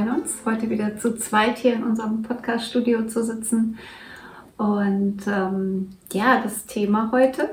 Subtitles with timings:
[0.00, 3.78] freuen uns, heute wieder zu zweit hier in unserem Podcast-Studio zu sitzen.
[4.56, 7.50] Und ähm, ja, das Thema heute.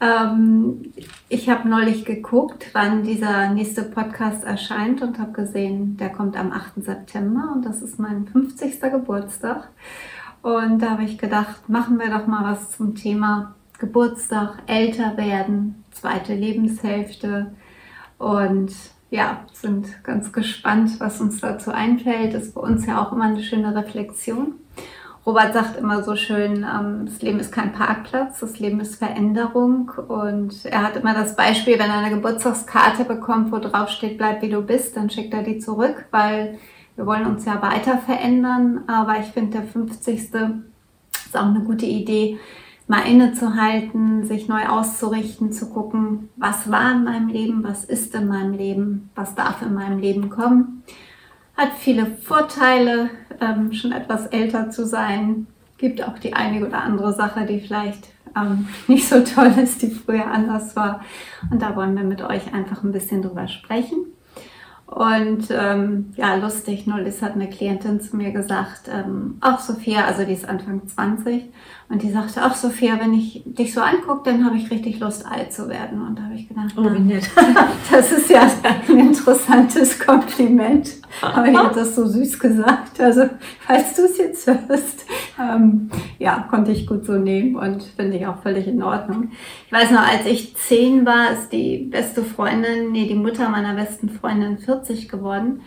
[0.00, 0.92] Ähm,
[1.28, 6.52] ich habe neulich geguckt, wann dieser nächste Podcast erscheint und habe gesehen, der kommt am
[6.52, 6.84] 8.
[6.84, 8.80] September und das ist mein 50.
[8.80, 9.68] Geburtstag.
[10.42, 15.82] Und da habe ich gedacht, machen wir doch mal was zum Thema Geburtstag, älter werden,
[15.90, 17.52] zweite Lebenshälfte.
[18.18, 18.72] Und
[19.12, 22.32] ja, sind ganz gespannt, was uns dazu einfällt.
[22.32, 24.54] Das ist bei uns ja auch immer eine schöne Reflexion.
[25.26, 29.92] Robert sagt immer so schön, ähm, das Leben ist kein Parkplatz, das Leben ist Veränderung.
[30.08, 34.40] Und er hat immer das Beispiel, wenn er eine Geburtstagskarte bekommt, wo drauf steht, bleib
[34.40, 36.58] wie du bist, dann schickt er die zurück, weil
[36.96, 38.84] wir wollen uns ja weiter verändern.
[38.86, 40.20] Aber ich finde, der 50.
[40.20, 42.38] ist auch eine gute Idee,
[42.92, 48.28] mal innezuhalten, sich neu auszurichten, zu gucken, was war in meinem Leben, was ist in
[48.28, 50.82] meinem Leben, was darf in meinem Leben kommen.
[51.56, 53.08] Hat viele Vorteile,
[53.40, 55.46] ähm, schon etwas älter zu sein.
[55.78, 59.90] Gibt auch die eine oder andere Sache, die vielleicht ähm, nicht so toll ist, die
[59.90, 61.00] früher anders war.
[61.50, 64.04] Und da wollen wir mit euch einfach ein bisschen drüber sprechen.
[64.92, 70.24] Und ähm, ja, lustig, neulich hat eine Klientin zu mir gesagt, ähm, auch Sophia, also
[70.24, 71.44] die ist Anfang 20,
[71.92, 75.26] und die sagte, ach Sophia, wenn ich dich so angucke, dann habe ich richtig Lust,
[75.26, 76.00] alt zu werden.
[76.00, 77.28] Und da habe ich gedacht, oh, wie nett.
[77.90, 78.50] das ist ja
[78.88, 80.90] ein interessantes Kompliment.
[81.20, 82.98] Aber die hat das so süß gesagt.
[82.98, 83.28] Also,
[83.66, 85.04] falls du es jetzt hörst,
[85.38, 89.30] ähm, ja, konnte ich gut so nehmen und finde ich auch völlig in Ordnung.
[89.66, 93.74] Ich weiß noch, als ich zehn war, ist die beste Freundin, nee, die Mutter meiner
[93.74, 95.62] besten Freundin 40 geworden.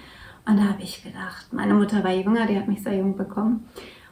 [0.45, 3.67] Und da habe ich gedacht, meine Mutter war jünger, die hat mich sehr jung bekommen.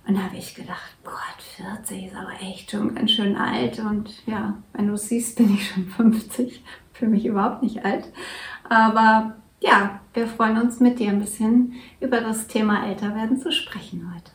[0.07, 3.79] Und da habe ich gedacht, Gott, 40 ist aber echt schon ganz schön alt.
[3.79, 6.63] Und ja, wenn du es siehst, bin ich schon 50.
[6.93, 8.11] Für mich überhaupt nicht alt.
[8.69, 14.11] Aber ja, wir freuen uns mit dir ein bisschen über das Thema Älterwerden zu sprechen
[14.13, 14.31] heute.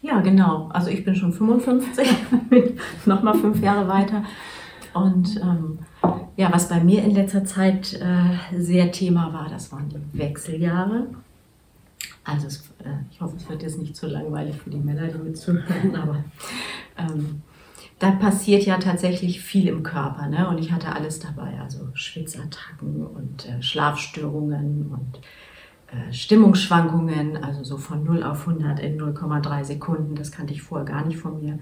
[0.00, 0.70] Ja, genau.
[0.72, 2.08] Also ich bin schon 55,
[3.06, 4.24] nochmal fünf Jahre weiter.
[4.94, 5.80] Und ähm,
[6.36, 11.08] ja, was bei mir in letzter Zeit äh, sehr Thema war, das waren die Wechseljahre.
[12.24, 15.18] Also es, äh, ich hoffe, es wird jetzt nicht zu langweilig für die Männer, die
[15.18, 16.22] mitzuhören, aber
[16.96, 17.42] ähm,
[17.98, 20.28] da passiert ja tatsächlich viel im Körper.
[20.28, 20.48] Ne?
[20.48, 25.20] Und ich hatte alles dabei, also Schwitzattacken und äh, Schlafstörungen und
[25.90, 30.14] äh, Stimmungsschwankungen, also so von 0 auf 100 in 0,3 Sekunden.
[30.14, 31.58] Das kannte ich vorher gar nicht von mir.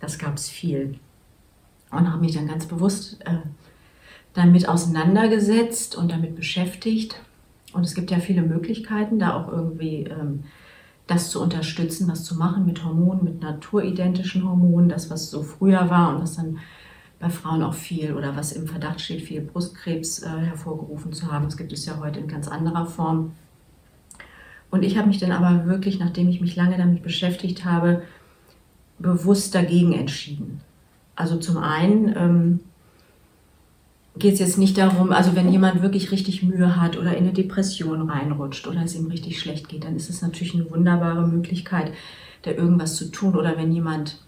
[0.00, 0.98] Das gab es viel.
[1.90, 3.38] Und habe mich dann ganz bewusst äh,
[4.34, 7.20] damit auseinandergesetzt und damit beschäftigt
[7.72, 10.44] und es gibt ja viele Möglichkeiten, da auch irgendwie ähm,
[11.06, 15.90] das zu unterstützen, was zu machen mit Hormonen, mit naturidentischen Hormonen, das, was so früher
[15.90, 16.58] war und was dann
[17.20, 21.46] bei Frauen auch viel oder was im Verdacht steht, viel Brustkrebs äh, hervorgerufen zu haben.
[21.46, 23.32] Das gibt es ja heute in ganz anderer Form.
[24.70, 28.02] Und ich habe mich dann aber wirklich, nachdem ich mich lange damit beschäftigt habe,
[28.98, 30.60] bewusst dagegen entschieden.
[31.16, 32.60] Also zum einen ähm,
[34.18, 37.32] geht es jetzt nicht darum, also wenn jemand wirklich richtig Mühe hat oder in eine
[37.32, 41.92] Depression reinrutscht oder es ihm richtig schlecht geht, dann ist es natürlich eine wunderbare Möglichkeit,
[42.42, 43.36] da irgendwas zu tun.
[43.36, 44.20] Oder wenn jemand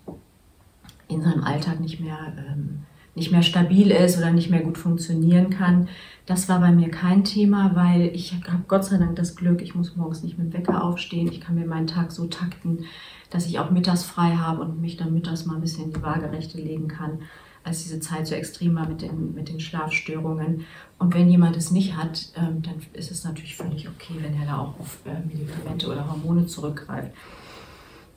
[1.08, 2.80] in seinem Alltag nicht mehr, ähm,
[3.14, 5.88] nicht mehr stabil ist oder nicht mehr gut funktionieren kann.
[6.26, 9.74] Das war bei mir kein Thema, weil ich habe Gott sei Dank das Glück, ich
[9.74, 11.28] muss morgens nicht mit dem Wecker aufstehen.
[11.28, 12.84] Ich kann mir meinen Tag so takten,
[13.30, 16.02] dass ich auch mittags frei habe und mich dann mittags mal ein bisschen in die
[16.02, 17.18] Waagerechte legen kann
[17.62, 20.64] als diese Zeit so extrem war mit den, mit den Schlafstörungen.
[20.98, 24.46] Und wenn jemand es nicht hat, ähm, dann ist es natürlich völlig okay, wenn er
[24.46, 27.10] da auch auf äh, Medikamente oder Hormone zurückgreift.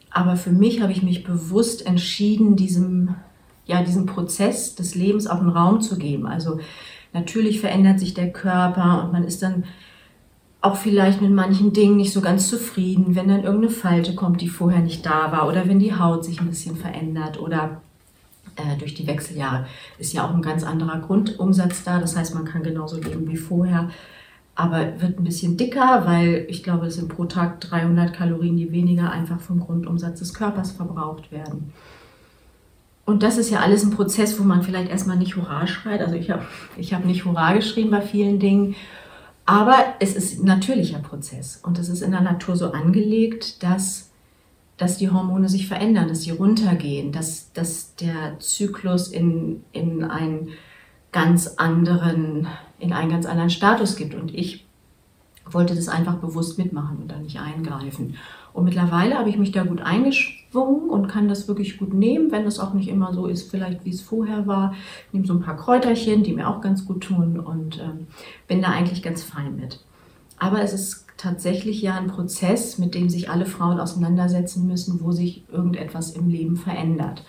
[0.09, 3.15] Aber für mich habe ich mich bewusst entschieden, diesem,
[3.65, 6.27] ja, diesem Prozess des Lebens auch einen Raum zu geben.
[6.27, 6.59] Also
[7.13, 9.63] natürlich verändert sich der Körper und man ist dann
[10.61, 14.47] auch vielleicht mit manchen Dingen nicht so ganz zufrieden, wenn dann irgendeine Falte kommt, die
[14.47, 17.81] vorher nicht da war oder wenn die Haut sich ein bisschen verändert oder
[18.55, 19.65] äh, durch die Wechseljahre
[19.97, 21.99] ist ja auch ein ganz anderer Grundumsatz da.
[21.99, 23.89] Das heißt, man kann genauso leben wie vorher,
[24.55, 28.71] aber wird ein bisschen dicker, weil ich glaube, es sind pro Tag 300 Kalorien, die
[28.71, 31.73] weniger einfach vom Grundumsatz des Körpers verbraucht werden.
[33.05, 36.01] Und das ist ja alles ein Prozess, wo man vielleicht erstmal nicht Hurra schreit.
[36.01, 36.43] Also ich habe
[36.77, 38.75] ich hab nicht Hurra geschrieben bei vielen Dingen.
[39.45, 41.59] Aber es ist ein natürlicher Prozess.
[41.63, 44.12] Und es ist in der Natur so angelegt, dass
[44.77, 50.49] dass die Hormone sich verändern, dass sie runtergehen, dass, dass der Zyklus in, in einen
[51.11, 52.47] ganz anderen,
[52.79, 54.15] in einen ganz anderen Status gibt.
[54.15, 54.65] Und ich
[55.45, 58.15] wollte das einfach bewusst mitmachen und da nicht eingreifen.
[58.53, 62.45] Und mittlerweile habe ich mich da gut eingeschwungen und kann das wirklich gut nehmen, wenn
[62.45, 64.73] das auch nicht immer so ist, vielleicht wie es vorher war.
[65.07, 68.07] Ich nehme so ein paar Kräuterchen, die mir auch ganz gut tun und ähm,
[68.47, 69.79] bin da eigentlich ganz fein mit.
[70.37, 75.11] Aber es ist tatsächlich ja ein Prozess, mit dem sich alle Frauen auseinandersetzen müssen, wo
[75.11, 77.23] sich irgendetwas im Leben verändert.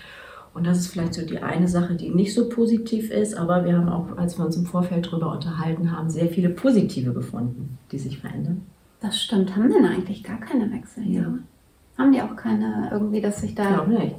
[0.54, 3.76] Und das ist vielleicht so die eine Sache, die nicht so positiv ist, aber wir
[3.76, 7.98] haben auch, als wir uns im Vorfeld darüber unterhalten haben, sehr viele positive gefunden, die
[7.98, 8.62] sich verändern.
[9.00, 9.54] Das stimmt.
[9.56, 11.26] Haben denn eigentlich gar keine Wechseljahre?
[11.26, 11.98] Ja.
[11.98, 13.64] Haben die auch keine irgendwie, dass sich da.
[13.64, 14.16] Ich glaube nicht.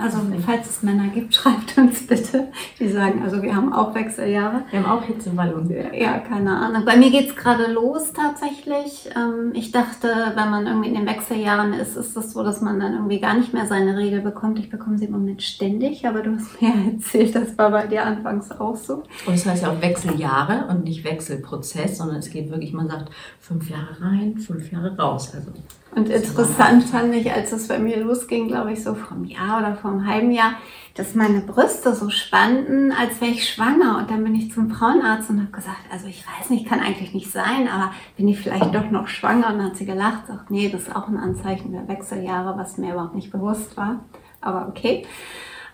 [0.00, 2.48] Also falls es Männer gibt, schreibt uns bitte.
[2.78, 4.62] Die sagen, also wir haben auch Wechseljahre.
[4.70, 5.68] Wir haben auch Hitzewallung.
[5.92, 6.84] Ja, keine Ahnung.
[6.84, 9.10] Bei mir geht es gerade los tatsächlich.
[9.16, 12.78] Ähm, ich dachte, wenn man irgendwie in den Wechseljahren ist, ist das so, dass man
[12.78, 14.58] dann irgendwie gar nicht mehr seine Regel bekommt.
[14.58, 18.04] Ich bekomme sie im Moment ständig, aber du hast mir erzählt, das war bei dir
[18.04, 19.02] anfangs auch so.
[19.26, 23.10] Und das heißt ja auch Wechseljahre und nicht Wechselprozess, sondern es geht wirklich, man sagt,
[23.40, 25.32] fünf Jahre rein, fünf Jahre raus.
[25.34, 25.50] Also
[25.98, 29.74] und interessant fand ich, als es bei mir losging, glaube ich, so vom Jahr oder
[29.74, 30.52] vom halben Jahr,
[30.94, 33.98] dass meine Brüste so spannten, als wäre ich schwanger.
[33.98, 37.14] Und dann bin ich zum Frauenarzt und habe gesagt, also ich weiß nicht, kann eigentlich
[37.14, 39.48] nicht sein, aber bin ich vielleicht doch noch schwanger?
[39.48, 42.78] Und dann hat sie gelacht, sagt, nee, das ist auch ein Anzeichen der Wechseljahre, was
[42.78, 44.04] mir überhaupt nicht bewusst war.
[44.40, 45.04] Aber okay.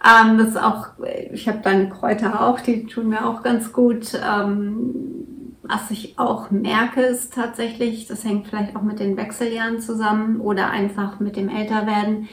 [0.04, 0.86] Ähm, das ist auch,
[1.32, 4.12] ich habe deine Kräuter auch, die tun mir auch ganz gut.
[4.14, 5.33] Ähm,
[5.66, 10.70] was ich auch merke, ist tatsächlich, das hängt vielleicht auch mit den Wechseljahren zusammen oder
[10.70, 12.28] einfach mit dem Älterwerden.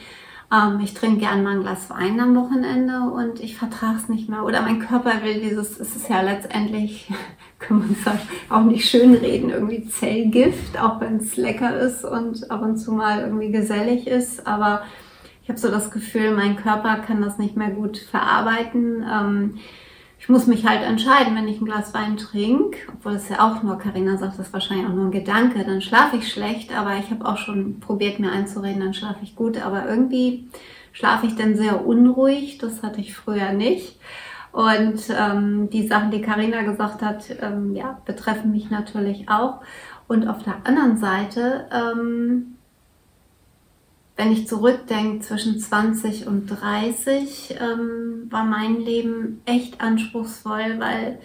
[0.52, 4.28] Ähm, ich trinke gern mal ein Glas Wein am Wochenende und ich vertrage es nicht
[4.28, 4.44] mehr.
[4.44, 7.10] Oder mein Körper will dieses, es ist ja letztendlich,
[7.58, 8.20] kann man sagen,
[8.50, 12.92] auch nicht schön reden, irgendwie Zellgift, auch wenn es lecker ist und ab und zu
[12.92, 14.46] mal irgendwie gesellig ist.
[14.46, 14.82] Aber
[15.42, 19.04] ich habe so das Gefühl, mein Körper kann das nicht mehr gut verarbeiten.
[19.10, 19.58] Ähm,
[20.22, 23.64] ich muss mich halt entscheiden, wenn ich ein Glas Wein trinke, obwohl es ja auch
[23.64, 26.94] nur, Karina sagt, das ist wahrscheinlich auch nur ein Gedanke, dann schlafe ich schlecht, aber
[26.96, 30.46] ich habe auch schon probiert, mir einzureden, dann schlafe ich gut, aber irgendwie
[30.92, 33.98] schlafe ich dann sehr unruhig, das hatte ich früher nicht.
[34.52, 39.60] Und ähm, die Sachen, die Karina gesagt hat, ähm, ja, betreffen mich natürlich auch.
[40.06, 42.51] Und auf der anderen Seite ähm,
[44.16, 51.18] wenn ich zurückdenke, zwischen 20 und 30 ähm, war mein Leben echt anspruchsvoll, weil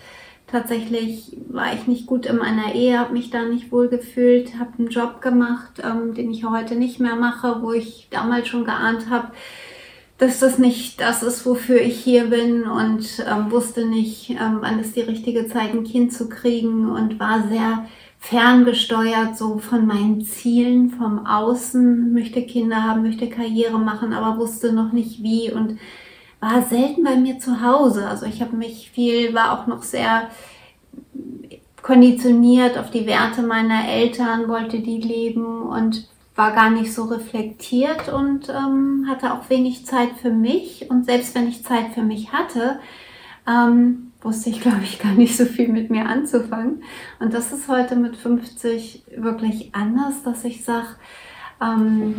[0.47, 4.71] tatsächlich war ich nicht gut in meiner Ehe, habe mich da nicht wohl gefühlt, habe
[4.79, 9.09] einen Job gemacht, ähm, den ich heute nicht mehr mache, wo ich damals schon geahnt
[9.09, 9.31] habe,
[10.17, 14.79] dass das nicht das ist, wofür ich hier bin und ähm, wusste nicht, ähm, wann
[14.79, 17.85] ist die richtige Zeit, ein Kind zu kriegen und war sehr
[18.19, 24.73] ferngesteuert so von meinen Zielen vom Außen, möchte Kinder haben, möchte Karriere machen, aber wusste
[24.73, 25.77] noch nicht wie und
[26.39, 28.07] war selten bei mir zu Hause.
[28.07, 30.29] Also ich habe mich viel, war auch noch sehr
[31.81, 38.09] konditioniert auf die Werte meiner Eltern, wollte die leben und war gar nicht so reflektiert
[38.13, 40.89] und ähm, hatte auch wenig Zeit für mich.
[40.89, 42.79] Und selbst wenn ich Zeit für mich hatte,
[43.47, 46.83] ähm, wusste ich, glaube ich, gar nicht so viel mit mir anzufangen.
[47.19, 50.87] Und das ist heute mit 50 wirklich anders, dass ich sage,
[51.61, 52.15] ähm,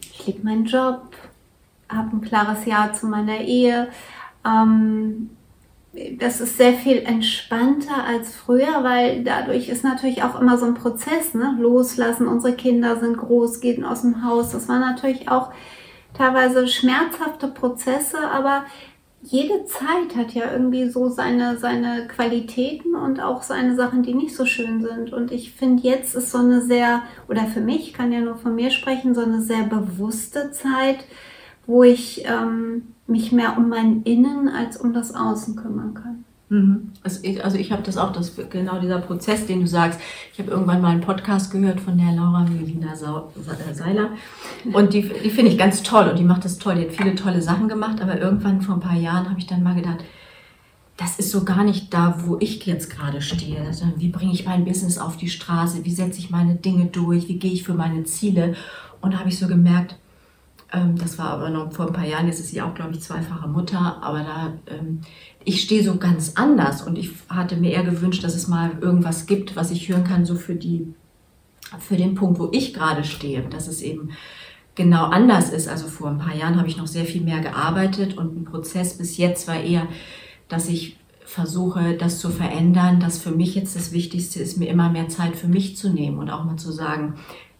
[0.00, 1.10] ich liebe meinen Job,
[1.88, 3.88] habe ein klares Ja zu meiner Ehe.
[4.44, 5.30] Ähm,
[6.18, 10.74] das ist sehr viel entspannter als früher, weil dadurch ist natürlich auch immer so ein
[10.74, 11.56] Prozess, ne?
[11.58, 14.52] Loslassen, unsere Kinder sind groß, gehen aus dem Haus.
[14.52, 15.52] Das waren natürlich auch
[16.12, 18.64] teilweise schmerzhafte Prozesse, aber
[19.28, 24.36] jede Zeit hat ja irgendwie so seine, seine Qualitäten und auch seine Sachen, die nicht
[24.36, 25.12] so schön sind.
[25.12, 28.54] Und ich finde, jetzt ist so eine sehr, oder für mich, kann ja nur von
[28.54, 31.04] mir sprechen, so eine sehr bewusste Zeit,
[31.66, 36.24] wo ich ähm, mich mehr um mein Innen als um das Außen kümmern kann.
[36.48, 36.92] Mhm.
[37.02, 40.00] Also ich, also ich habe das auch, das, genau dieser Prozess, den du sagst.
[40.32, 44.10] Ich habe irgendwann mal einen Podcast gehört von der Laura Melina äh, Seiler
[44.72, 46.76] und die, die finde ich ganz toll und die macht das toll.
[46.76, 49.62] Die hat viele tolle Sachen gemacht, aber irgendwann vor ein paar Jahren habe ich dann
[49.62, 50.04] mal gedacht,
[50.96, 53.60] das ist so gar nicht da, wo ich jetzt gerade stehe.
[53.60, 55.84] Also wie bringe ich mein Business auf die Straße?
[55.84, 57.28] Wie setze ich meine Dinge durch?
[57.28, 58.54] Wie gehe ich für meine Ziele?
[59.00, 59.96] Und da habe ich so gemerkt,
[60.72, 63.00] ähm, das war aber noch vor ein paar Jahren, jetzt ist sie auch, glaube ich,
[63.00, 65.00] zweifache Mutter, aber da, ähm,
[65.46, 69.26] ich stehe so ganz anders und ich hatte mir eher gewünscht, dass es mal irgendwas
[69.26, 70.92] gibt, was ich hören kann, so für die,
[71.78, 74.10] für den Punkt, wo ich gerade stehe, dass es eben
[74.74, 75.68] genau anders ist.
[75.68, 78.98] Also vor ein paar Jahren habe ich noch sehr viel mehr gearbeitet und ein Prozess
[78.98, 79.86] bis jetzt war eher,
[80.48, 84.90] dass ich versuche, das zu verändern, dass für mich jetzt das Wichtigste ist, mir immer
[84.90, 87.14] mehr Zeit für mich zu nehmen und auch mal zu sagen,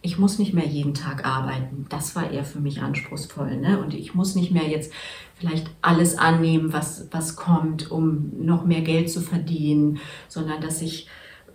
[0.07, 1.87] ich muss nicht mehr jeden Tag arbeiten.
[1.89, 3.57] Das war eher für mich anspruchsvoll.
[3.57, 3.81] Ne?
[3.81, 4.93] Und ich muss nicht mehr jetzt
[5.35, 9.99] vielleicht alles annehmen, was, was kommt, um noch mehr Geld zu verdienen,
[10.29, 11.09] sondern dass ich,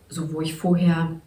[0.09, 1.21] so wo ich vorher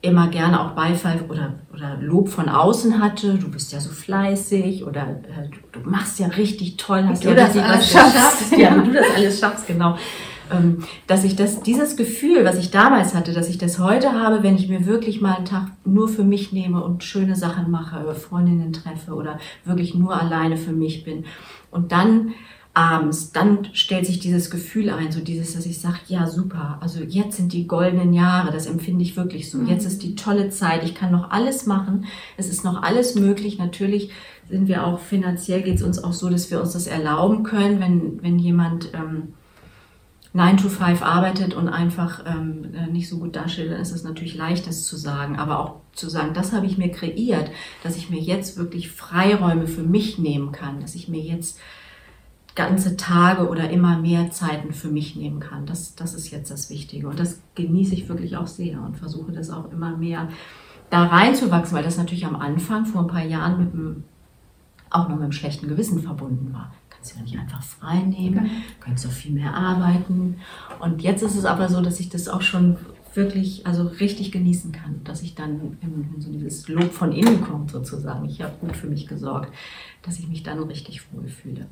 [0.00, 4.84] immer gerne auch Beifall oder, oder Lob von außen hatte, du bist ja so fleißig
[4.84, 8.56] oder äh, du, du, machst ja richtig toll, hast du ja das alles schaffst.
[8.56, 9.96] Ja, du das alles schaffst, genau
[11.06, 14.56] dass ich das, dieses Gefühl, was ich damals hatte, dass ich das heute habe, wenn
[14.56, 18.72] ich mir wirklich mal einen Tag nur für mich nehme und schöne Sachen mache, Freundinnen
[18.72, 21.24] treffe oder wirklich nur alleine für mich bin.
[21.70, 22.32] Und dann
[22.78, 27.00] abends, dann stellt sich dieses Gefühl ein, so dieses, dass ich sage, ja super, also
[27.00, 29.62] jetzt sind die goldenen Jahre, das empfinde ich wirklich so.
[29.62, 33.58] Jetzt ist die tolle Zeit, ich kann noch alles machen, es ist noch alles möglich.
[33.58, 34.10] Natürlich
[34.48, 37.80] sind wir auch finanziell, geht es uns auch so, dass wir uns das erlauben können,
[37.80, 39.34] wenn, wenn jemand ähm,
[40.38, 44.04] 9 to 5 arbeitet und einfach ähm, äh, nicht so gut dasteht, dann ist es
[44.04, 45.36] natürlich leicht, das zu sagen.
[45.36, 47.50] Aber auch zu sagen, das habe ich mir kreiert,
[47.82, 51.58] dass ich mir jetzt wirklich Freiräume für mich nehmen kann, dass ich mir jetzt
[52.54, 55.66] ganze Tage oder immer mehr Zeiten für mich nehmen kann.
[55.66, 57.08] Das, das ist jetzt das Wichtige.
[57.08, 60.28] Und das genieße ich wirklich auch sehr und versuche das auch immer mehr
[60.90, 64.04] da reinzuwachsen, weil das natürlich am Anfang vor ein paar Jahren mit einem,
[64.88, 66.72] auch noch mit einem schlechten Gewissen verbunden war.
[66.98, 68.50] Kannst du ja nicht einfach frei nehmen, okay.
[68.80, 70.40] kannst auch viel mehr arbeiten.
[70.80, 72.76] Und jetzt ist es aber so, dass ich das auch schon
[73.14, 77.70] wirklich, also richtig genießen kann, dass ich dann in, so dieses Lob von innen kommt
[77.70, 78.24] sozusagen.
[78.28, 79.52] Ich habe gut für mich gesorgt,
[80.02, 81.68] dass ich mich dann richtig wohlfühle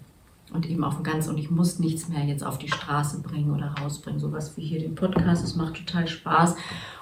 [0.52, 3.50] und eben auf dem ganz und ich muss nichts mehr jetzt auf die Straße bringen
[3.50, 6.56] oder rausbringen, sowas wie hier den Podcast, es macht total Spaß.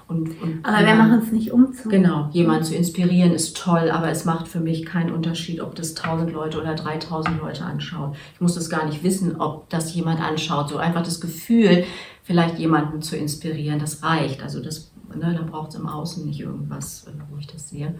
[0.06, 1.88] Und, und aber wir machen es nicht um zu.
[1.88, 5.96] Genau, jemanden zu inspirieren ist toll, aber es macht für mich keinen Unterschied, ob das
[5.96, 8.14] 1000 Leute oder 3000 Leute anschauen.
[8.34, 10.68] Ich muss das gar nicht wissen, ob das jemand anschaut.
[10.68, 11.84] So einfach das Gefühl,
[12.22, 14.42] vielleicht jemanden zu inspirieren, das reicht.
[14.42, 17.94] Also das, ne, da braucht es im Außen nicht irgendwas, wo ich das sehe.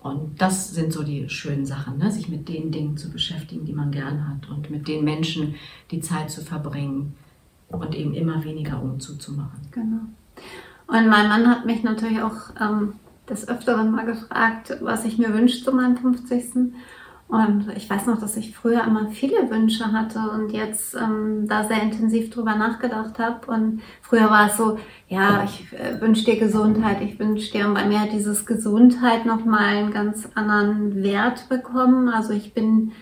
[0.00, 2.10] Und das sind so die schönen Sachen, ne?
[2.10, 5.56] sich mit den Dingen zu beschäftigen, die man gern hat und mit den Menschen
[5.90, 7.14] die Zeit zu verbringen
[7.68, 9.60] und eben immer weniger Umzug zu machen.
[9.72, 10.00] Genau.
[10.86, 12.94] Und mein Mann hat mich natürlich auch ähm,
[13.28, 16.72] des Öfteren mal gefragt, was ich mir wünsche zu meinem 50.
[17.28, 21.64] Und ich weiß noch, dass ich früher immer viele Wünsche hatte und jetzt ähm, da
[21.64, 23.46] sehr intensiv drüber nachgedacht habe.
[23.52, 27.74] Und früher war es so, ja, ich äh, wünsche dir Gesundheit, ich wünsche dir, und
[27.74, 32.08] bei mir hat dieses Gesundheit nochmal einen ganz anderen Wert bekommen.
[32.08, 32.92] Also ich bin,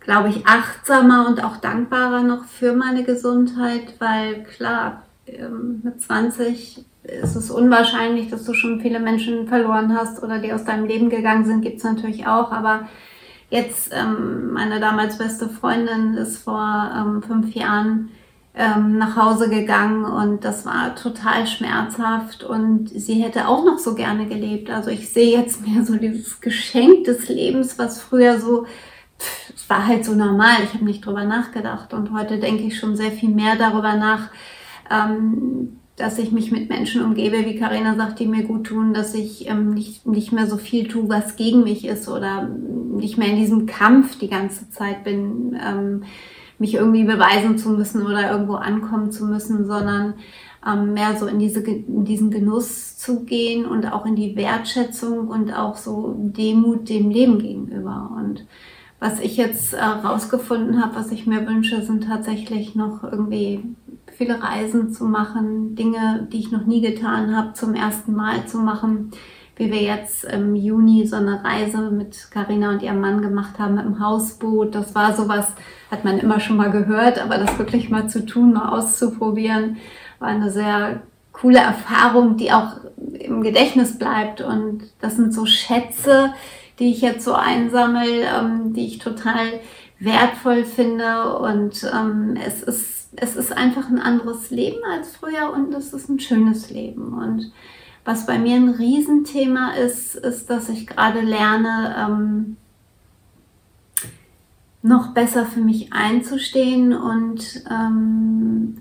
[0.00, 6.84] glaube ich, achtsamer und auch dankbarer noch für meine Gesundheit, weil klar, ähm, mit 20
[7.04, 11.08] ist es unwahrscheinlich, dass du schon viele Menschen verloren hast oder die aus deinem Leben
[11.08, 12.86] gegangen sind, gibt es natürlich auch, aber
[13.50, 18.10] Jetzt, ähm, meine damals beste Freundin ist vor ähm, fünf Jahren
[18.54, 23.96] ähm, nach Hause gegangen und das war total schmerzhaft und sie hätte auch noch so
[23.96, 24.70] gerne gelebt.
[24.70, 28.66] Also ich sehe jetzt mehr so dieses Geschenk des Lebens, was früher so,
[29.54, 32.96] es war halt so normal, ich habe nicht drüber nachgedacht und heute denke ich schon
[32.96, 34.30] sehr viel mehr darüber nach,
[34.90, 39.14] ähm, dass ich mich mit Menschen umgebe, wie Karina sagt, die mir gut tun, dass
[39.14, 43.28] ich ähm, nicht, nicht mehr so viel tue, was gegen mich ist oder nicht mehr
[43.28, 46.02] in diesem Kampf die ganze Zeit bin, ähm,
[46.58, 50.14] mich irgendwie beweisen zu müssen oder irgendwo ankommen zu müssen, sondern
[50.66, 55.28] ähm, mehr so in, diese, in diesen Genuss zu gehen und auch in die Wertschätzung
[55.28, 58.10] und auch so Demut dem Leben gegenüber.
[58.16, 58.44] Und
[58.98, 60.20] was ich jetzt äh, habe,
[60.94, 63.64] was ich mir wünsche, sind tatsächlich noch irgendwie
[64.20, 68.58] viele Reisen zu machen, Dinge, die ich noch nie getan habe, zum ersten Mal zu
[68.58, 69.12] machen.
[69.56, 73.76] Wie wir jetzt im Juni so eine Reise mit Carina und ihrem Mann gemacht haben
[73.76, 74.74] mit dem Hausboot.
[74.74, 75.50] Das war sowas,
[75.90, 79.78] hat man immer schon mal gehört, aber das wirklich mal zu tun, mal auszuprobieren,
[80.18, 81.00] war eine sehr
[81.32, 82.76] coole Erfahrung, die auch
[83.12, 84.42] im Gedächtnis bleibt.
[84.42, 86.34] Und das sind so Schätze,
[86.78, 89.60] die ich jetzt so einsammle, ähm, die ich total
[89.98, 91.36] wertvoll finde.
[91.38, 96.08] Und ähm, es ist es ist einfach ein anderes Leben als früher und es ist
[96.08, 97.14] ein schönes Leben.
[97.14, 97.52] Und
[98.04, 102.56] was bei mir ein Riesenthema ist, ist, dass ich gerade lerne, ähm,
[104.82, 108.78] noch besser für mich einzustehen und ähm,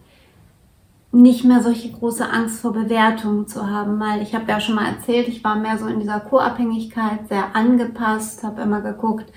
[1.11, 4.87] nicht mehr solche große Angst vor Bewertungen zu haben, weil ich habe ja schon mal
[4.87, 9.31] erzählt, ich war mehr so in dieser Co-Abhängigkeit, sehr angepasst, habe immer geguckt,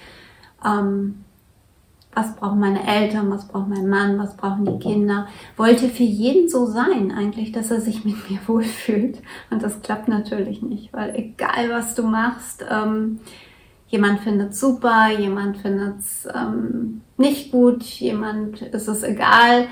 [0.64, 1.24] ähm,
[2.14, 5.26] was brauchen meine Eltern, was braucht mein Mann, was brauchen die Kinder.
[5.56, 9.18] Wollte für jeden so sein eigentlich, dass er sich mit mir wohlfühlt.
[9.50, 13.20] Und das klappt natürlich nicht, weil egal was du machst, ähm,
[13.88, 19.68] jemand findet es super, jemand findet es ähm, nicht gut, jemand ist es egal.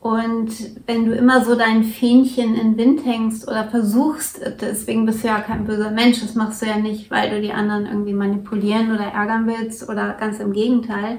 [0.00, 0.52] Und
[0.86, 5.28] wenn du immer so dein Fähnchen in den Wind hängst oder versuchst, deswegen bist du
[5.28, 8.92] ja kein böser Mensch, das machst du ja nicht, weil du die anderen irgendwie manipulieren
[8.92, 11.18] oder ärgern willst oder ganz im Gegenteil,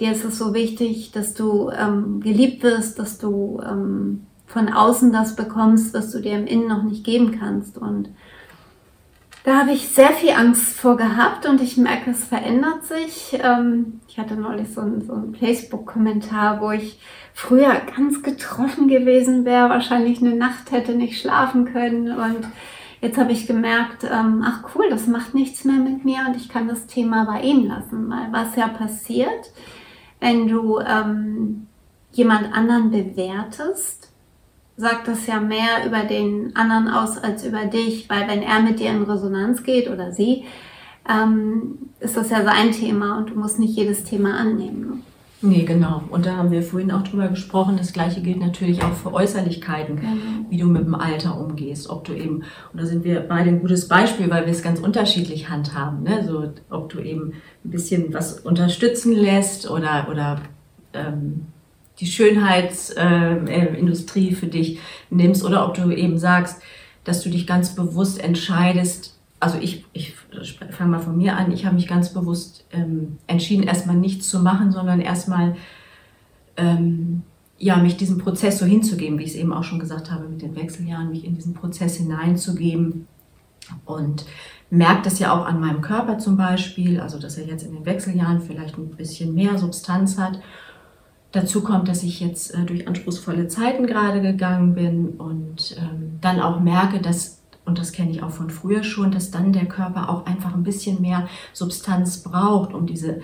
[0.00, 5.12] dir ist es so wichtig, dass du ähm, geliebt wirst, dass du ähm, von außen
[5.12, 7.78] das bekommst, was du dir im Innen noch nicht geben kannst.
[7.78, 8.08] Und
[9.44, 13.38] Da habe ich sehr viel Angst vor gehabt und ich merke, es verändert sich.
[13.42, 16.98] Ähm, ich hatte neulich so einen, so einen Facebook-Kommentar, wo ich
[17.32, 22.46] früher ganz getroffen gewesen wäre, wahrscheinlich eine Nacht hätte nicht schlafen können und
[23.00, 26.48] jetzt habe ich gemerkt, ähm, ach cool, das macht nichts mehr mit mir und ich
[26.48, 29.52] kann das Thema bei ihm lassen, weil was ja passiert,
[30.20, 31.66] wenn du ähm,
[32.12, 34.12] jemand anderen bewertest,
[34.76, 38.80] sagt das ja mehr über den anderen aus als über dich, weil wenn er mit
[38.80, 40.44] dir in Resonanz geht oder sie,
[41.08, 45.04] ähm, ist das ja sein Thema und du musst nicht jedes Thema annehmen.
[45.42, 45.50] Ne?
[45.50, 46.02] Nee, genau.
[46.10, 47.76] Und da haben wir vorhin auch drüber gesprochen.
[47.76, 50.12] Das Gleiche gilt natürlich auch für Äußerlichkeiten, genau.
[50.48, 51.90] wie du mit dem Alter umgehst.
[51.90, 54.80] Ob du eben, und da sind wir beide ein gutes Beispiel, weil wir es ganz
[54.80, 56.02] unterschiedlich handhaben.
[56.02, 56.24] Ne?
[56.26, 60.40] So, ob du eben ein bisschen was unterstützen lässt oder, oder
[60.92, 61.46] ähm,
[62.00, 64.78] die Schönheitsindustrie äh, für dich
[65.10, 66.62] nimmst oder ob du eben sagst,
[67.04, 69.18] dass du dich ganz bewusst entscheidest.
[69.40, 70.14] Also ich, ich
[70.70, 74.40] fange mal von mir an, ich habe mich ganz bewusst ähm, entschieden, erstmal nichts zu
[74.40, 75.56] machen, sondern erstmal
[76.56, 77.22] ähm,
[77.58, 80.42] ja, mich diesem Prozess so hinzugeben, wie ich es eben auch schon gesagt habe, mit
[80.42, 83.06] den Wechseljahren, mich in diesen Prozess hineinzugeben.
[83.84, 84.24] Und
[84.70, 87.84] merkt das ja auch an meinem Körper zum Beispiel, also dass er jetzt in den
[87.84, 90.40] Wechseljahren vielleicht ein bisschen mehr Substanz hat.
[91.32, 96.40] Dazu kommt, dass ich jetzt äh, durch anspruchsvolle Zeiten gerade gegangen bin und ähm, dann
[96.40, 100.08] auch merke, dass, und das kenne ich auch von früher schon, dass dann der Körper
[100.08, 103.20] auch einfach ein bisschen mehr Substanz braucht, um diese,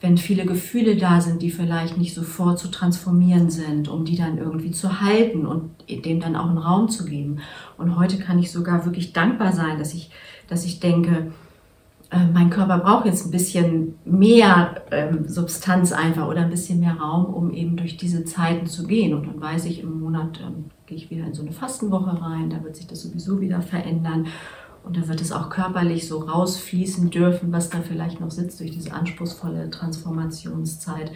[0.00, 4.38] wenn viele Gefühle da sind, die vielleicht nicht sofort zu transformieren sind, um die dann
[4.38, 7.40] irgendwie zu halten und dem dann auch einen Raum zu geben.
[7.76, 10.10] Und heute kann ich sogar wirklich dankbar sein, dass ich,
[10.48, 11.32] dass ich denke,
[12.10, 16.94] äh, mein Körper braucht jetzt ein bisschen mehr ähm, Substanz einfach oder ein bisschen mehr
[16.94, 19.14] Raum, um eben durch diese Zeiten zu gehen.
[19.14, 22.50] Und dann weiß ich, im Monat ähm, gehe ich wieder in so eine Fastenwoche rein,
[22.50, 24.26] da wird sich das sowieso wieder verändern.
[24.82, 28.70] Und da wird es auch körperlich so rausfließen dürfen, was da vielleicht noch sitzt durch
[28.70, 31.12] diese anspruchsvolle Transformationszeit.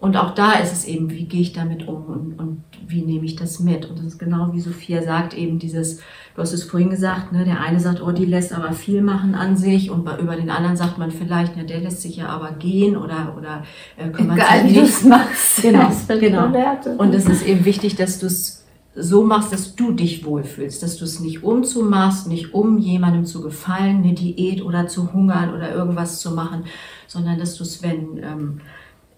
[0.00, 3.24] Und auch da ist es eben, wie gehe ich damit um und, und wie nehme
[3.24, 3.88] ich das mit?
[3.88, 5.98] Und das ist genau wie Sophia sagt, eben dieses,
[6.34, 9.34] du hast es vorhin gesagt, ne, der eine sagt, oh, die lässt aber viel machen
[9.34, 12.28] an sich und bei, über den anderen sagt man vielleicht, ne, der lässt sich ja
[12.28, 13.62] aber gehen oder, oder
[13.96, 14.74] äh, kümmert Egal, sich nicht.
[14.74, 15.62] wie du es machst.
[16.20, 16.98] Genau, genau.
[16.98, 18.64] Und es ist eben wichtig, dass du es
[18.94, 23.40] so machst, dass du dich wohlfühlst, dass du es nicht umzumachst, nicht um jemandem zu
[23.40, 26.64] gefallen, eine Diät oder zu hungern oder irgendwas zu machen,
[27.06, 28.18] sondern dass du es, wenn...
[28.18, 28.60] Ähm,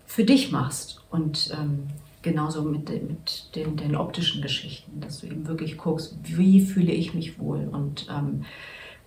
[0.06, 1.02] für dich machst.
[1.10, 1.88] Und ähm,
[2.22, 7.14] genauso mit, mit den, den, optischen Geschichten, dass du eben wirklich guckst, wie fühle ich
[7.14, 7.68] mich wohl.
[7.70, 8.44] Und, ähm,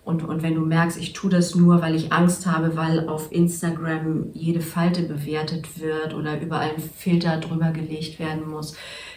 [0.04, 3.30] und, und wenn du merkst, ich tue das nur, weil ich Angst habe, weil auf
[3.32, 8.74] Instagram jede Falte bewertet wird oder überall ein Filter drüber gelegt werden muss,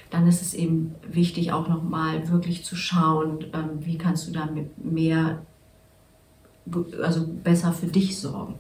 [0.10, 4.84] dann ist es eben wichtig, auch nochmal wirklich zu schauen, ähm, wie kannst du damit
[4.84, 5.42] mehr,
[7.02, 8.56] also besser für dich sorgen.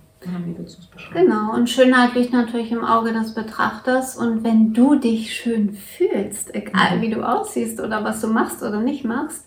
[1.13, 4.17] Genau, und Schönheit liegt natürlich im Auge des Betrachters.
[4.17, 7.01] Und wenn du dich schön fühlst, egal mhm.
[7.01, 9.45] wie du aussiehst oder was du machst oder nicht machst,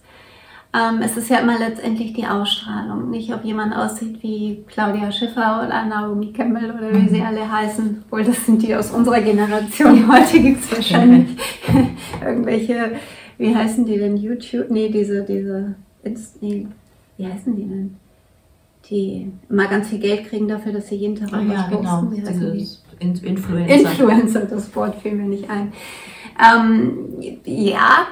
[0.75, 3.11] ähm, es ist ja immer letztendlich die Ausstrahlung.
[3.11, 7.09] Nicht, ob jemand aussieht wie Claudia Schiffer oder Naomi Campbell oder wie mhm.
[7.09, 8.05] sie alle heißen.
[8.05, 10.12] Obwohl, das sind die aus unserer Generation.
[10.12, 11.37] Heute gibt es wahrscheinlich
[12.25, 12.93] irgendwelche,
[13.39, 14.17] wie heißen die denn?
[14.17, 14.71] YouTube?
[14.71, 15.77] Nee, diese, diese,
[16.41, 16.67] nee,
[17.17, 17.97] wie heißen die denn?
[18.90, 22.11] Die immer ganz viel Geld kriegen dafür, dass sie jeden Tag ah, ja, genau.
[22.11, 22.68] Wie heißen
[22.99, 23.75] Influencer.
[23.75, 25.72] Influencer, das Wort fiel mir nicht ein.
[26.42, 28.07] Ähm, ja,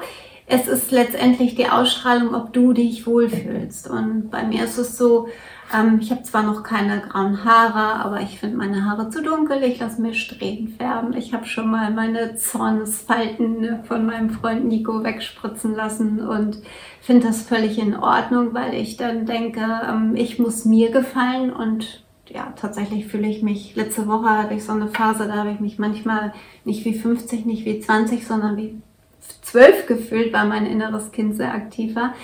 [0.46, 3.88] es ist letztendlich die Ausstrahlung, ob du dich wohlfühlst.
[3.88, 5.28] Und bei mir ist es so,
[5.72, 9.62] ähm, ich habe zwar noch keine grauen Haare, aber ich finde meine Haare zu dunkel.
[9.62, 11.14] Ich lasse mir Strähnen färben.
[11.14, 16.58] Ich habe schon mal meine Zornesfalten von meinem Freund Nico wegspritzen lassen und
[17.00, 22.04] finde das völlig in Ordnung, weil ich dann denke, ähm, ich muss mir gefallen und
[22.28, 25.60] ja, tatsächlich fühle ich mich, letzte Woche hatte ich so eine Phase, da habe ich
[25.60, 26.32] mich manchmal
[26.64, 28.80] nicht wie 50, nicht wie 20, sondern wie
[29.42, 32.14] 12 gefühlt, weil mein inneres Kind sehr aktiv war.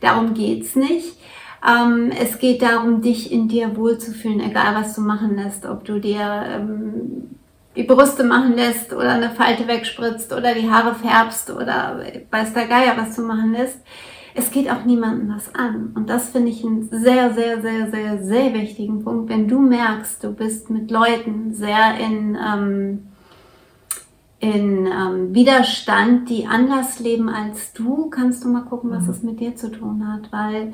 [0.00, 1.16] Darum geht's nicht.
[1.66, 5.98] Ähm, es geht darum, dich in dir wohlzufühlen, egal was du machen lässt, ob du
[5.98, 7.38] dir ähm,
[7.76, 12.66] die Brüste machen lässt oder eine Falte wegspritzt oder die Haare färbst oder weiß der
[12.66, 13.78] Geier, was du machen lässt.
[14.34, 15.92] Es geht auch niemandem was an.
[15.94, 19.28] Und das finde ich einen sehr, sehr, sehr, sehr, sehr wichtigen Punkt.
[19.28, 23.08] Wenn du merkst, du bist mit Leuten sehr in, ähm,
[24.38, 29.10] in ähm, Widerstand, die anders leben als du, kannst du mal gucken, was mhm.
[29.10, 30.32] es mit dir zu tun hat.
[30.32, 30.72] Weil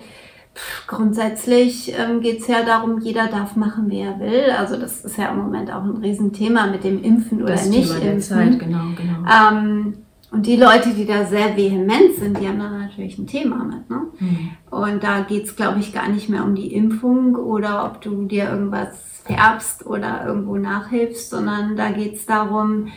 [0.86, 4.50] Grundsätzlich ähm, geht es ja darum, jeder darf machen, wie er will.
[4.58, 7.92] Also das ist ja im Moment auch ein Riesenthema mit dem Impfen oder das nicht
[7.92, 8.20] Thema Impfen.
[8.20, 9.18] Zeit, genau, genau.
[9.28, 9.94] Ähm,
[10.30, 13.88] Und die Leute, die da sehr vehement sind, die haben da natürlich ein Thema mit.
[13.88, 14.00] Ne?
[14.18, 14.50] Mhm.
[14.70, 18.24] Und da geht es, glaube ich, gar nicht mehr um die Impfung oder ob du
[18.24, 22.88] dir irgendwas färbst oder irgendwo nachhilfst, sondern da geht es darum,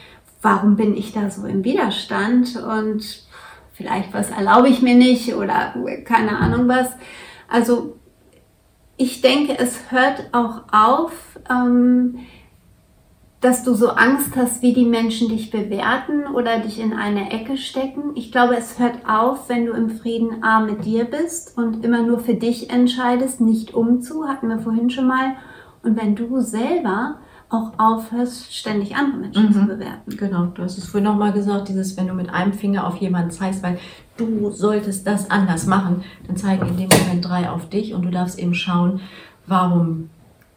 [0.41, 3.23] warum bin ich da so im Widerstand und
[3.73, 6.89] vielleicht was erlaube ich mir nicht oder keine Ahnung was.
[7.47, 7.97] Also
[8.97, 12.19] ich denke, es hört auch auf, ähm,
[13.39, 17.57] dass du so Angst hast, wie die Menschen dich bewerten oder dich in eine Ecke
[17.57, 18.15] stecken.
[18.15, 22.01] Ich glaube, es hört auf, wenn du im Frieden A mit dir bist und immer
[22.01, 25.35] nur für dich entscheidest, nicht umzu, hatten wir vorhin schon mal.
[25.83, 29.53] Und wenn du selber auch aufhörst, ständig andere Menschen mhm.
[29.53, 30.17] zu bewerten.
[30.17, 33.31] Genau, du hast es vorhin nochmal gesagt, dieses, wenn du mit einem Finger auf jemanden
[33.31, 33.79] zeigst, weil
[34.17, 38.09] du solltest das anders machen, dann zeigen in dem Moment drei auf dich und du
[38.09, 38.99] darfst eben schauen,
[39.45, 40.09] warum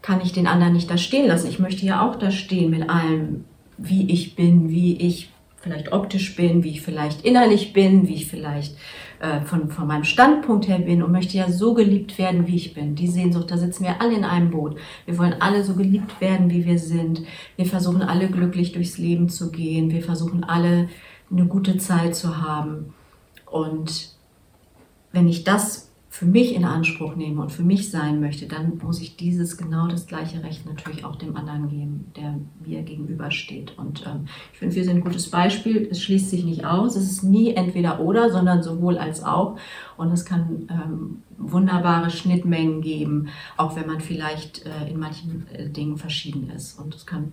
[0.02, 1.48] kann ich den anderen nicht da stehen lassen.
[1.48, 3.44] Ich möchte ja auch da stehen mit allem,
[3.76, 8.26] wie ich bin, wie ich vielleicht optisch bin, wie ich vielleicht innerlich bin, wie ich
[8.26, 8.76] vielleicht
[9.20, 12.72] äh, von, von meinem Standpunkt her bin und möchte ja so geliebt werden, wie ich
[12.72, 12.94] bin.
[12.94, 14.78] Die Sehnsucht, da sitzen wir alle in einem Boot.
[15.04, 17.22] Wir wollen alle so geliebt werden, wie wir sind.
[17.56, 19.90] Wir versuchen alle glücklich durchs Leben zu gehen.
[19.90, 20.88] Wir versuchen alle
[21.30, 22.94] eine gute Zeit zu haben.
[23.44, 24.10] Und
[25.12, 25.89] wenn ich das
[26.20, 29.86] für mich in Anspruch nehme und für mich sein möchte, dann muss ich dieses genau
[29.86, 33.78] das gleiche Recht natürlich auch dem anderen geben, der mir gegenübersteht.
[33.78, 35.88] Und ähm, ich finde, wir sind ein gutes Beispiel.
[35.90, 36.94] Es schließt sich nicht aus.
[36.94, 39.56] Es ist nie entweder oder, sondern sowohl als auch.
[39.96, 45.70] Und es kann ähm, wunderbare Schnittmengen geben, auch wenn man vielleicht äh, in manchen äh,
[45.70, 46.78] Dingen verschieden ist.
[46.78, 47.32] Und es kann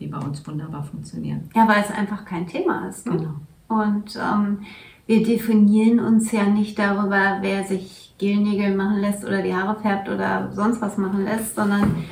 [0.00, 1.50] wie bei uns wunderbar funktionieren.
[1.54, 3.06] Ja, weil es einfach kein Thema ist.
[3.06, 3.16] Ne?
[3.16, 3.34] Genau.
[3.68, 4.58] Und ähm,
[5.06, 10.08] wir definieren uns ja nicht darüber, wer sich Gelnägel machen lässt oder die Haare färbt
[10.08, 12.04] oder sonst was machen lässt, sondern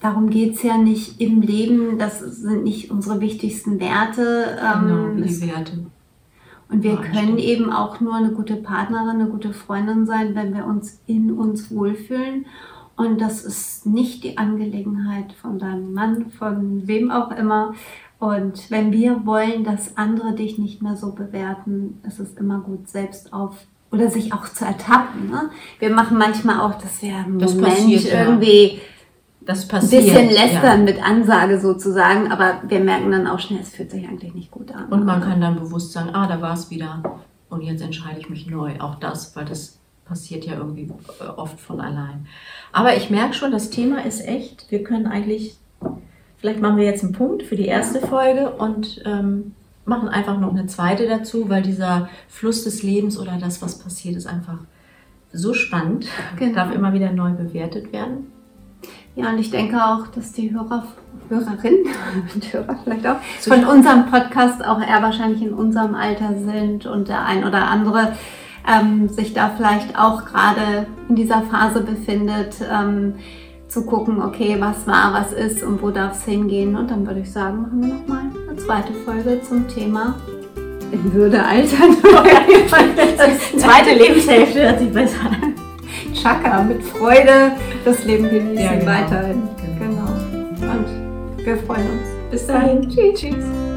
[0.00, 1.98] darum geht es ja nicht im Leben.
[1.98, 4.58] Das sind nicht unsere wichtigsten Werte.
[4.62, 5.78] Ähm, genau, die Werte.
[6.68, 10.66] Und wir können eben auch nur eine gute Partnerin, eine gute Freundin sein, wenn wir
[10.66, 12.46] uns in uns wohlfühlen.
[12.96, 17.74] Und das ist nicht die Angelegenheit von deinem Mann, von wem auch immer.
[18.20, 22.88] Und wenn wir wollen, dass andere dich nicht mehr so bewerten, ist es immer gut,
[22.88, 23.56] selbst auf
[23.92, 25.30] oder sich auch zu ertappen.
[25.30, 25.50] Ne?
[25.78, 28.80] Wir machen manchmal auch, dass wir im das Moment passiert, irgendwie ja.
[29.40, 30.92] das passiert, ein bisschen lästern ja.
[30.92, 34.72] mit Ansage sozusagen, aber wir merken dann auch schnell, es fühlt sich eigentlich nicht gut
[34.72, 34.86] an.
[34.86, 37.02] Und man kann dann bewusst sagen, ah, da war es wieder
[37.48, 38.78] und jetzt entscheide ich mich neu.
[38.78, 42.26] Auch das, weil das passiert ja irgendwie äh, oft von allein.
[42.72, 45.56] Aber ich merke schon, das Thema ist echt, wir können eigentlich,
[46.38, 49.54] vielleicht machen wir jetzt einen Punkt für die erste Folge und ähm,
[49.90, 54.16] machen einfach noch eine zweite dazu, weil dieser Fluss des Lebens oder das, was passiert,
[54.16, 54.58] ist einfach
[55.32, 56.06] so spannend.
[56.38, 56.54] Genau.
[56.54, 58.32] Darf immer wieder neu bewertet werden.
[59.16, 60.84] Ja, und ich denke auch, dass die Hörer,
[61.28, 61.84] Hörerinnen
[62.34, 67.08] und Hörer vielleicht auch von unserem Podcast auch eher wahrscheinlich in unserem Alter sind und
[67.08, 68.12] der ein oder andere
[68.66, 72.56] ähm, sich da vielleicht auch gerade in dieser Phase befindet.
[72.70, 73.14] Ähm,
[73.70, 76.76] zu gucken, okay, was war, was ist und wo darf es hingehen.
[76.76, 80.16] Und dann würde ich sagen, machen wir nochmal eine zweite Folge zum Thema
[80.92, 81.96] in Würde altern.
[83.56, 85.54] zweite Lebenshälfte hört sich besser an.
[86.12, 87.52] Chaka, mit Freude
[87.84, 88.86] das Leben genießen ja, genau.
[88.86, 89.42] weiterhin.
[89.78, 90.72] Genau.
[90.72, 92.30] Und wir freuen uns.
[92.30, 92.88] Bis dahin.
[92.88, 93.20] Tschüss.
[93.20, 93.69] Tschüss.